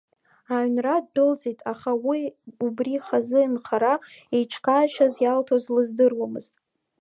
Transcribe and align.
Аҩнра 0.55 0.95
ддәылҵит, 1.05 1.59
аха 1.71 1.91
убри, 2.65 2.95
хазы 3.05 3.41
нхара, 3.53 3.93
еиҿкаашьас 4.35 5.15
иалҭоз 5.21 5.63
лыздыруамызт. 5.75 6.53